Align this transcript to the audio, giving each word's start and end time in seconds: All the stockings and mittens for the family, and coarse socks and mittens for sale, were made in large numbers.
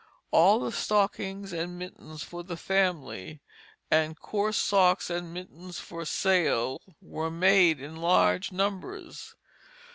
All 0.31 0.57
the 0.59 0.71
stockings 0.71 1.53
and 1.53 1.77
mittens 1.77 2.23
for 2.23 2.41
the 2.41 2.57
family, 2.57 3.39
and 3.91 4.19
coarse 4.19 4.57
socks 4.57 5.11
and 5.11 5.31
mittens 5.31 5.77
for 5.77 6.05
sale, 6.05 6.81
were 6.99 7.29
made 7.29 7.79
in 7.79 7.95
large 7.97 8.51
numbers. 8.51 9.35